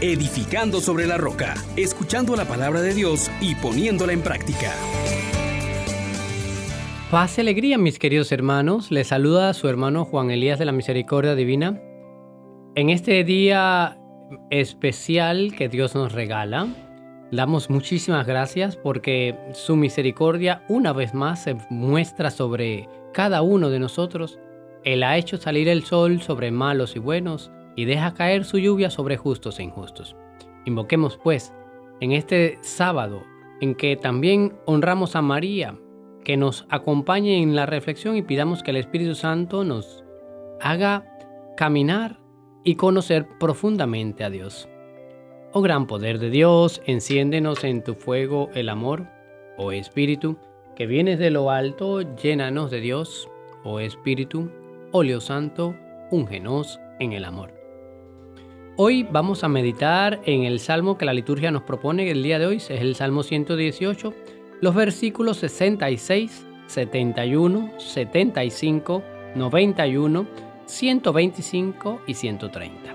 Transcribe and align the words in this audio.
edificando 0.00 0.80
sobre 0.80 1.06
la 1.06 1.18
roca, 1.18 1.54
escuchando 1.76 2.34
la 2.34 2.46
palabra 2.46 2.80
de 2.80 2.94
Dios 2.94 3.30
y 3.40 3.54
poniéndola 3.54 4.12
en 4.12 4.22
práctica. 4.22 4.72
Paz 7.10 7.36
y 7.36 7.42
alegría, 7.42 7.76
mis 7.76 7.98
queridos 7.98 8.32
hermanos. 8.32 8.90
Les 8.90 9.08
saluda 9.08 9.50
a 9.50 9.54
su 9.54 9.68
hermano 9.68 10.06
Juan 10.06 10.30
Elías 10.30 10.58
de 10.58 10.64
la 10.64 10.72
Misericordia 10.72 11.34
Divina. 11.34 11.82
En 12.76 12.88
este 12.88 13.24
día 13.24 13.98
especial 14.50 15.52
que 15.54 15.68
Dios 15.68 15.94
nos 15.94 16.12
regala, 16.12 16.68
damos 17.30 17.68
muchísimas 17.68 18.26
gracias 18.26 18.76
porque 18.76 19.36
su 19.52 19.76
misericordia 19.76 20.64
una 20.68 20.94
vez 20.94 21.12
más 21.12 21.42
se 21.42 21.56
muestra 21.68 22.30
sobre 22.30 22.88
cada 23.12 23.42
uno 23.42 23.68
de 23.68 23.80
nosotros. 23.80 24.38
Él 24.82 25.02
ha 25.02 25.18
hecho 25.18 25.36
salir 25.36 25.68
el 25.68 25.84
sol 25.84 26.22
sobre 26.22 26.50
malos 26.52 26.96
y 26.96 27.00
buenos 27.00 27.50
y 27.80 27.86
deja 27.86 28.12
caer 28.12 28.44
su 28.44 28.58
lluvia 28.58 28.90
sobre 28.90 29.16
justos 29.16 29.58
e 29.58 29.62
injustos. 29.62 30.14
Invoquemos 30.66 31.16
pues 31.16 31.54
en 32.02 32.12
este 32.12 32.58
sábado 32.60 33.22
en 33.62 33.74
que 33.74 33.96
también 33.96 34.58
honramos 34.66 35.16
a 35.16 35.22
María, 35.22 35.78
que 36.22 36.36
nos 36.36 36.66
acompañe 36.68 37.42
en 37.42 37.56
la 37.56 37.64
reflexión 37.64 38.16
y 38.16 38.22
pidamos 38.22 38.62
que 38.62 38.72
el 38.72 38.76
Espíritu 38.76 39.14
Santo 39.14 39.64
nos 39.64 40.04
haga 40.60 41.06
caminar 41.56 42.20
y 42.64 42.74
conocer 42.74 43.26
profundamente 43.38 44.24
a 44.24 44.30
Dios. 44.30 44.68
Oh 45.54 45.62
gran 45.62 45.86
poder 45.86 46.18
de 46.18 46.28
Dios, 46.28 46.82
enciéndenos 46.84 47.64
en 47.64 47.82
tu 47.82 47.94
fuego 47.94 48.50
el 48.52 48.68
amor, 48.68 49.06
oh 49.56 49.72
Espíritu, 49.72 50.36
que 50.76 50.84
vienes 50.86 51.18
de 51.18 51.30
lo 51.30 51.50
alto, 51.50 52.02
llénanos 52.02 52.70
de 52.70 52.80
Dios, 52.80 53.26
oh 53.64 53.80
Espíritu, 53.80 54.50
óleo 54.92 55.22
santo, 55.22 55.74
úngenos 56.10 56.78
en 56.98 57.14
el 57.14 57.24
amor. 57.24 57.59
Hoy 58.82 59.02
vamos 59.02 59.44
a 59.44 59.48
meditar 59.48 60.22
en 60.24 60.44
el 60.44 60.58
salmo 60.58 60.96
que 60.96 61.04
la 61.04 61.12
liturgia 61.12 61.50
nos 61.50 61.64
propone 61.64 62.10
el 62.10 62.22
día 62.22 62.38
de 62.38 62.46
hoy, 62.46 62.56
es 62.56 62.70
el 62.70 62.94
Salmo 62.94 63.22
118, 63.22 64.14
los 64.62 64.74
versículos 64.74 65.36
66, 65.36 66.46
71, 66.66 67.72
75, 67.76 69.02
91, 69.34 70.26
125 70.64 72.00
y 72.06 72.14
130. 72.14 72.94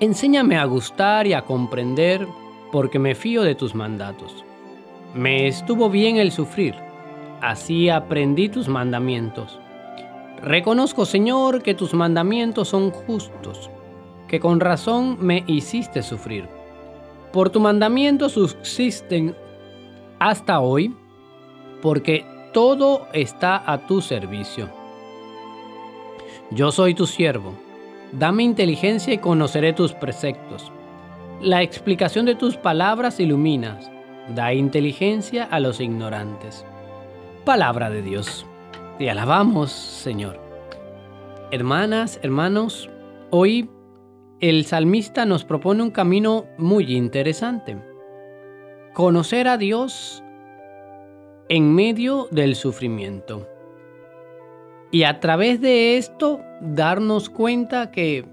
Enséñame 0.00 0.58
a 0.58 0.64
gustar 0.64 1.28
y 1.28 1.34
a 1.34 1.42
comprender, 1.42 2.26
porque 2.72 2.98
me 2.98 3.14
fío 3.14 3.44
de 3.44 3.54
tus 3.54 3.76
mandatos. 3.76 4.44
Me 5.14 5.46
estuvo 5.46 5.88
bien 5.88 6.16
el 6.16 6.32
sufrir, 6.32 6.74
así 7.40 7.88
aprendí 7.88 8.48
tus 8.48 8.66
mandamientos. 8.66 9.60
Reconozco, 10.42 11.06
Señor, 11.06 11.62
que 11.62 11.74
tus 11.74 11.94
mandamientos 11.94 12.66
son 12.66 12.90
justos 12.90 13.70
que 14.30 14.38
con 14.38 14.60
razón 14.60 15.18
me 15.20 15.42
hiciste 15.48 16.04
sufrir. 16.04 16.48
Por 17.32 17.50
tu 17.50 17.58
mandamiento 17.58 18.28
subsisten 18.28 19.34
hasta 20.20 20.60
hoy, 20.60 20.94
porque 21.82 22.24
todo 22.52 23.08
está 23.12 23.60
a 23.66 23.86
tu 23.88 24.00
servicio. 24.00 24.70
Yo 26.52 26.70
soy 26.70 26.94
tu 26.94 27.06
siervo. 27.06 27.54
Dame 28.12 28.44
inteligencia 28.44 29.12
y 29.12 29.18
conoceré 29.18 29.72
tus 29.72 29.94
preceptos. 29.94 30.70
La 31.40 31.62
explicación 31.62 32.24
de 32.24 32.36
tus 32.36 32.56
palabras 32.56 33.18
iluminas. 33.18 33.90
Da 34.36 34.54
inteligencia 34.54 35.42
a 35.42 35.58
los 35.58 35.80
ignorantes. 35.80 36.64
Palabra 37.44 37.90
de 37.90 38.02
Dios. 38.02 38.46
Te 38.96 39.10
alabamos, 39.10 39.72
Señor. 39.72 40.38
Hermanas, 41.50 42.20
hermanos, 42.22 42.88
hoy 43.30 43.68
el 44.40 44.64
salmista 44.64 45.26
nos 45.26 45.44
propone 45.44 45.82
un 45.82 45.90
camino 45.90 46.46
muy 46.56 46.96
interesante. 46.96 47.76
Conocer 48.94 49.46
a 49.46 49.58
Dios 49.58 50.22
en 51.50 51.74
medio 51.74 52.26
del 52.30 52.54
sufrimiento. 52.54 53.46
Y 54.90 55.02
a 55.02 55.20
través 55.20 55.60
de 55.60 55.98
esto 55.98 56.40
darnos 56.62 57.28
cuenta 57.28 57.90
que 57.90 58.24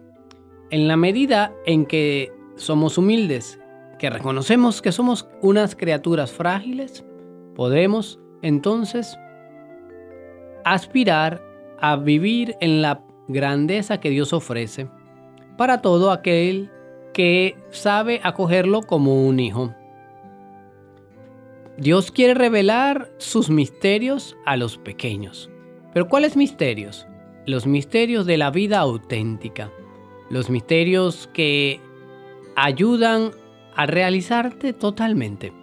en 0.70 0.88
la 0.88 0.96
medida 0.96 1.54
en 1.66 1.86
que 1.86 2.32
somos 2.56 2.98
humildes, 2.98 3.60
que 4.00 4.10
reconocemos 4.10 4.82
que 4.82 4.94
somos 4.94 5.28
unas 5.42 5.76
criaturas 5.76 6.32
frágiles, 6.32 7.04
podemos 7.54 8.20
entonces 8.42 9.20
aspirar 10.64 11.44
a 11.80 11.98
vivir 11.98 12.56
en 12.62 12.82
la 12.82 13.04
grandeza 13.28 14.00
que 14.00 14.10
Dios 14.10 14.32
ofrece 14.32 14.88
para 15.58 15.82
todo 15.82 16.12
aquel 16.12 16.70
que 17.14 17.58
sabe 17.72 18.22
acogerlo 18.24 18.84
como 18.84 19.28
un 19.28 19.40
hijo. 19.40 19.74
Dios 21.78 22.12
quiere 22.12 22.34
revelar 22.34 23.12
sus 23.18 23.50
misterios 23.50 24.36
a 24.46 24.58
los 24.58 24.78
pequeños. 24.78 25.50
Pero 25.94 26.08
¿cuáles 26.08 26.36
misterios? 26.36 27.08
Los 27.46 27.66
misterios 27.66 28.26
de 28.26 28.38
la 28.38 28.52
vida 28.52 28.80
auténtica. 28.80 29.72
Los 30.30 30.50
misterios 30.50 31.30
que 31.34 31.80
ayudan 32.56 33.32
a 33.76 33.86
realizarte 33.86 34.74
totalmente. 34.74 35.54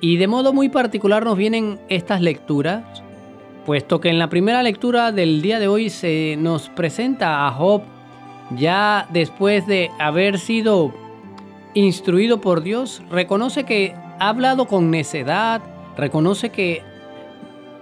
Y 0.00 0.16
de 0.16 0.26
modo 0.26 0.52
muy 0.52 0.68
particular 0.68 1.24
nos 1.24 1.38
vienen 1.38 1.80
estas 1.88 2.20
lecturas, 2.20 3.02
puesto 3.64 4.00
que 4.00 4.08
en 4.08 4.18
la 4.18 4.28
primera 4.28 4.64
lectura 4.64 5.12
del 5.12 5.40
día 5.40 5.60
de 5.60 5.68
hoy 5.68 5.88
se 5.88 6.36
nos 6.38 6.68
presenta 6.68 7.46
a 7.46 7.52
Job 7.52 7.82
ya 8.56 9.06
después 9.10 9.66
de 9.66 9.90
haber 9.98 10.38
sido 10.38 10.92
instruido 11.74 12.40
por 12.40 12.62
Dios, 12.62 13.02
reconoce 13.10 13.64
que 13.64 13.94
ha 14.18 14.28
hablado 14.28 14.66
con 14.66 14.90
necedad, 14.90 15.62
reconoce 15.96 16.50
que 16.50 16.82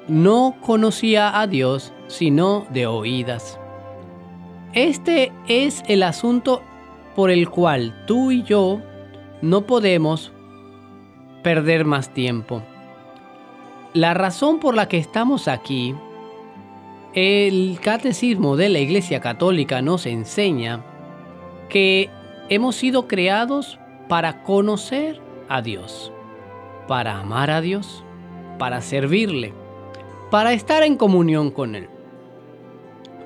no 0.08 0.56
conocía 0.60 1.40
a 1.40 1.46
Dios 1.46 1.92
sino 2.08 2.66
de 2.70 2.86
oídas. 2.86 3.58
Este 4.72 5.32
es 5.48 5.82
el 5.88 6.02
asunto 6.02 6.62
por 7.14 7.30
el 7.30 7.48
cual 7.48 8.04
tú 8.06 8.30
y 8.30 8.42
yo 8.42 8.80
no 9.42 9.62
podemos 9.62 10.32
perder 11.42 11.84
más 11.84 12.12
tiempo. 12.12 12.62
La 13.94 14.14
razón 14.14 14.60
por 14.60 14.74
la 14.74 14.88
que 14.88 14.98
estamos 14.98 15.48
aquí 15.48 15.94
el 17.14 17.78
catecismo 17.82 18.56
de 18.56 18.68
la 18.68 18.78
Iglesia 18.78 19.20
Católica 19.20 19.82
nos 19.82 20.06
enseña 20.06 20.84
que 21.68 22.08
hemos 22.48 22.76
sido 22.76 23.08
creados 23.08 23.80
para 24.08 24.44
conocer 24.44 25.20
a 25.48 25.60
Dios, 25.60 26.12
para 26.86 27.18
amar 27.18 27.50
a 27.50 27.60
Dios, 27.60 28.04
para 28.58 28.80
servirle, 28.80 29.52
para 30.30 30.52
estar 30.52 30.84
en 30.84 30.96
comunión 30.96 31.50
con 31.50 31.74
Él, 31.74 31.88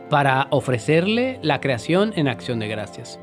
para 0.09 0.47
ofrecerle 0.51 1.39
la 1.43 1.61
creación 1.61 2.15
en 2.17 2.29
acción 2.29 2.61
de 2.61 2.69
gracias. 2.69 3.21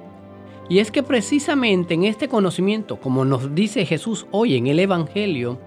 Y 0.70 0.78
es 0.78 0.92
que 0.92 1.02
precisamente 1.02 1.96
en 1.96 2.04
este 2.04 2.28
conocimiento, 2.28 3.00
como 3.00 3.26
nos 3.26 3.56
dice 3.56 3.86
Jesús 3.86 4.28
hoy 4.30 4.58
en 4.58 4.68
el 4.68 4.80
Evangelio, 4.80 5.60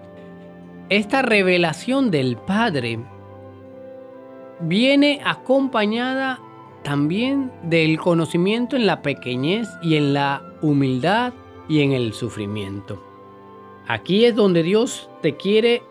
esta 0.88 1.22
revelación 1.22 2.12
del 2.12 2.37
Padre 2.37 3.00
viene 4.67 5.21
acompañada 5.25 6.41
también 6.83 7.51
del 7.63 7.99
conocimiento 7.99 8.77
en 8.77 8.87
la 8.87 9.03
pequeñez 9.03 9.69
y 9.83 9.97
en 9.97 10.13
la 10.13 10.43
humildad 10.61 11.33
y 11.69 11.81
en 11.81 11.93
el 11.93 12.13
sufrimiento. 12.13 13.03
Aquí 13.87 14.25
es 14.25 14.35
donde 14.35 14.63
Dios 14.63 15.11
te 15.23 15.37
quiere 15.37 15.83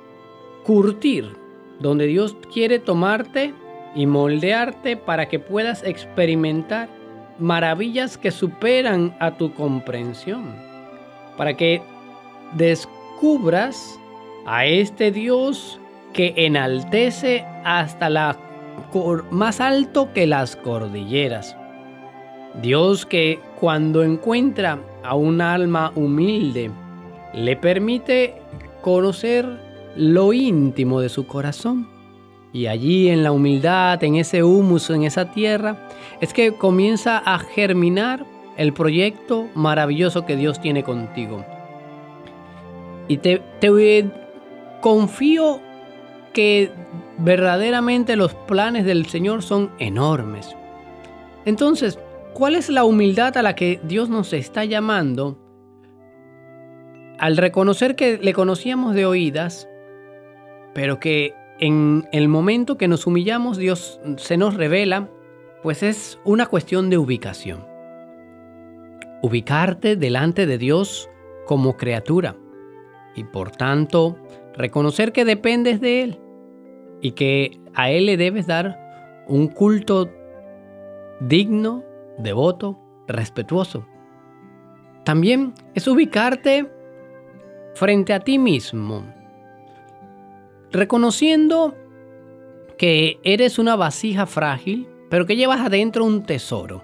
curtir, 0.63 1.35
donde 1.79 2.07
Dios 2.07 2.35
quiere 2.51 2.79
tomarte 2.79 3.53
y 3.95 4.05
moldearte 4.05 4.97
para 4.97 5.27
que 5.27 5.39
puedas 5.39 5.83
experimentar 5.83 6.89
maravillas 7.39 8.17
que 8.17 8.31
superan 8.31 9.15
a 9.19 9.37
tu 9.37 9.53
comprensión, 9.53 10.55
para 11.37 11.55
que 11.55 11.81
descubras 12.53 13.99
a 14.45 14.65
este 14.65 15.11
Dios 15.11 15.79
que 16.13 16.33
enaltece 16.37 17.45
hasta 17.63 18.09
la 18.09 18.29
más 19.31 19.59
alto 19.59 20.13
que 20.13 20.27
las 20.27 20.55
cordilleras. 20.55 21.55
Dios 22.61 23.05
que 23.05 23.39
cuando 23.59 24.03
encuentra 24.03 24.79
a 25.03 25.15
un 25.15 25.41
alma 25.41 25.91
humilde, 25.95 26.69
le 27.33 27.55
permite 27.57 28.35
conocer 28.81 29.45
lo 29.95 30.33
íntimo 30.33 31.01
de 31.01 31.09
su 31.09 31.25
corazón. 31.25 31.89
Y 32.51 32.67
allí 32.67 33.09
en 33.09 33.23
la 33.23 33.31
humildad, 33.31 34.03
en 34.03 34.15
ese 34.15 34.43
humus, 34.43 34.91
en 34.91 35.03
esa 35.03 35.31
tierra, 35.31 35.89
es 36.21 36.33
que 36.33 36.53
comienza 36.53 37.17
a 37.17 37.39
germinar 37.39 38.25
el 38.57 38.73
proyecto 38.73 39.47
maravilloso 39.55 40.25
que 40.27 40.35
Dios 40.35 40.61
tiene 40.61 40.83
contigo. 40.83 41.43
Y 43.07 43.17
te, 43.17 43.41
te 43.59 44.11
confío 44.81 45.59
que 46.33 46.71
verdaderamente 47.23 48.15
los 48.15 48.33
planes 48.33 48.85
del 48.85 49.05
Señor 49.07 49.43
son 49.43 49.71
enormes. 49.79 50.55
Entonces, 51.45 51.97
¿Cuál 52.33 52.55
es 52.55 52.69
la 52.69 52.83
humildad 52.83 53.37
a 53.37 53.43
la 53.43 53.53
que 53.53 53.79
Dios 53.83 54.09
nos 54.09 54.33
está 54.33 54.65
llamando? 54.65 55.37
Al 57.19 57.37
reconocer 57.37 57.95
que 57.95 58.17
le 58.17 58.33
conocíamos 58.33 58.95
de 58.95 59.05
oídas, 59.05 59.69
pero 60.73 60.99
que 60.99 61.35
en 61.59 62.07
el 62.11 62.27
momento 62.27 62.75
que 62.75 62.87
nos 62.87 63.05
humillamos 63.05 63.57
Dios 63.57 64.01
se 64.17 64.35
nos 64.37 64.55
revela, 64.55 65.09
pues 65.61 65.83
es 65.83 66.19
una 66.25 66.47
cuestión 66.47 66.89
de 66.89 66.97
ubicación. 66.97 67.67
Ubicarte 69.21 69.95
delante 69.95 70.47
de 70.47 70.57
Dios 70.57 71.07
como 71.45 71.77
criatura 71.77 72.35
y 73.15 73.25
por 73.25 73.51
tanto 73.51 74.17
reconocer 74.55 75.11
que 75.11 75.23
dependes 75.23 75.79
de 75.79 76.01
Él 76.01 76.19
y 77.03 77.11
que 77.11 77.59
a 77.75 77.91
Él 77.91 78.07
le 78.07 78.17
debes 78.17 78.47
dar 78.47 79.23
un 79.27 79.49
culto 79.49 80.09
digno, 81.19 81.83
devoto, 82.17 82.79
respetuoso. 83.07 83.85
También 85.03 85.53
es 85.75 85.85
ubicarte 85.87 86.71
frente 87.75 88.13
a 88.13 88.21
ti 88.21 88.39
mismo, 88.39 89.05
reconociendo 90.71 91.75
que 92.77 93.19
eres 93.23 93.59
una 93.59 93.75
vasija 93.75 94.25
frágil, 94.25 94.87
pero 95.09 95.25
que 95.25 95.35
llevas 95.35 95.59
adentro 95.59 96.05
un 96.05 96.23
tesoro. 96.23 96.83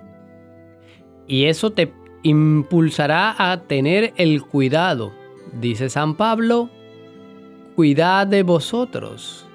Y 1.27 1.45
eso 1.45 1.71
te 1.71 1.93
impulsará 2.23 3.35
a 3.37 3.61
tener 3.61 4.13
el 4.17 4.43
cuidado, 4.43 5.13
dice 5.53 5.89
San 5.89 6.15
Pablo, 6.15 6.69
cuidad 7.77 8.27
de 8.27 8.43
vosotros, 8.43 9.48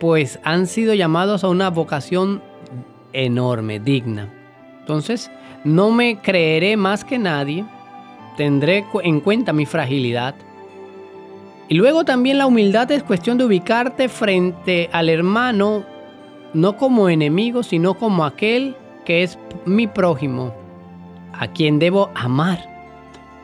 pues 0.00 0.38
han 0.44 0.66
sido 0.66 0.94
llamados 0.94 1.44
a 1.44 1.48
una 1.48 1.70
vocación 1.70 2.42
enorme, 3.12 3.80
digna. 3.80 4.32
Entonces, 4.80 5.30
no 5.64 5.90
me 5.90 6.18
creeré 6.20 6.76
más 6.76 7.04
que 7.04 7.18
nadie, 7.18 7.64
tendré 8.36 8.84
en 9.02 9.20
cuenta 9.20 9.52
mi 9.52 9.66
fragilidad. 9.66 10.34
Y 11.68 11.74
luego 11.74 12.04
también 12.04 12.38
la 12.38 12.46
humildad 12.46 12.90
es 12.90 13.02
cuestión 13.02 13.36
de 13.36 13.44
ubicarte 13.44 14.08
frente 14.08 14.88
al 14.92 15.08
hermano, 15.08 15.84
no 16.54 16.76
como 16.76 17.08
enemigo, 17.08 17.62
sino 17.62 17.94
como 17.94 18.24
aquel 18.24 18.76
que 19.04 19.22
es 19.22 19.38
mi 19.66 19.86
prójimo, 19.86 20.54
a 21.32 21.48
quien 21.48 21.78
debo 21.78 22.10
amar, 22.14 22.58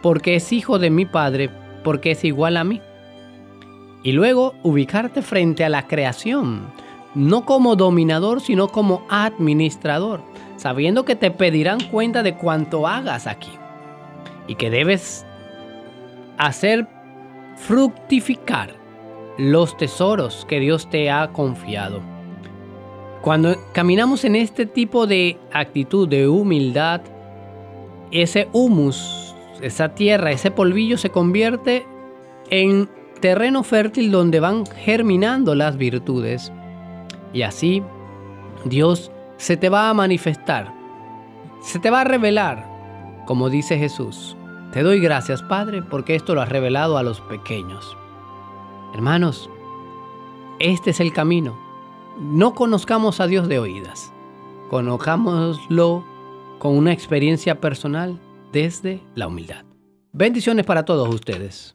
porque 0.02 0.36
es 0.36 0.52
hijo 0.52 0.78
de 0.78 0.90
mi 0.90 1.04
Padre, 1.04 1.50
porque 1.82 2.12
es 2.12 2.24
igual 2.24 2.56
a 2.56 2.64
mí. 2.64 2.80
Y 4.04 4.12
luego 4.12 4.54
ubicarte 4.62 5.22
frente 5.22 5.64
a 5.64 5.68
la 5.68 5.88
creación, 5.88 6.66
no 7.14 7.44
como 7.46 7.74
dominador, 7.74 8.40
sino 8.40 8.68
como 8.68 9.04
administrador, 9.08 10.20
sabiendo 10.56 11.04
que 11.04 11.16
te 11.16 11.30
pedirán 11.30 11.80
cuenta 11.90 12.22
de 12.22 12.34
cuánto 12.34 12.86
hagas 12.86 13.26
aquí 13.26 13.50
y 14.46 14.56
que 14.56 14.68
debes 14.68 15.24
hacer 16.36 16.86
fructificar 17.56 18.74
los 19.38 19.76
tesoros 19.76 20.44
que 20.48 20.60
Dios 20.60 20.88
te 20.90 21.10
ha 21.10 21.28
confiado. 21.32 22.00
Cuando 23.22 23.56
caminamos 23.72 24.24
en 24.24 24.36
este 24.36 24.66
tipo 24.66 25.06
de 25.06 25.38
actitud 25.50 26.06
de 26.06 26.28
humildad, 26.28 27.00
ese 28.10 28.48
humus, 28.52 29.34
esa 29.62 29.94
tierra, 29.94 30.30
ese 30.30 30.50
polvillo 30.50 30.98
se 30.98 31.08
convierte 31.08 31.86
en 32.50 32.88
terreno 33.24 33.62
fértil 33.62 34.10
donde 34.10 34.38
van 34.38 34.66
germinando 34.66 35.54
las 35.54 35.78
virtudes 35.78 36.52
y 37.32 37.40
así 37.40 37.82
Dios 38.66 39.10
se 39.38 39.56
te 39.56 39.70
va 39.70 39.88
a 39.88 39.94
manifestar, 39.94 40.74
se 41.62 41.78
te 41.78 41.88
va 41.88 42.02
a 42.02 42.04
revelar, 42.04 43.24
como 43.24 43.48
dice 43.48 43.78
Jesús. 43.78 44.36
Te 44.74 44.82
doy 44.82 45.00
gracias, 45.00 45.42
Padre, 45.42 45.80
porque 45.80 46.16
esto 46.16 46.34
lo 46.34 46.42
has 46.42 46.50
revelado 46.50 46.98
a 46.98 47.02
los 47.02 47.22
pequeños. 47.22 47.96
Hermanos, 48.92 49.48
este 50.58 50.90
es 50.90 51.00
el 51.00 51.14
camino. 51.14 51.58
No 52.20 52.52
conozcamos 52.54 53.20
a 53.20 53.26
Dios 53.26 53.48
de 53.48 53.58
oídas, 53.58 54.12
conozcámoslo 54.68 56.04
con 56.58 56.76
una 56.76 56.92
experiencia 56.92 57.58
personal 57.58 58.20
desde 58.52 59.02
la 59.14 59.28
humildad. 59.28 59.64
Bendiciones 60.12 60.66
para 60.66 60.84
todos 60.84 61.08
ustedes. 61.08 61.74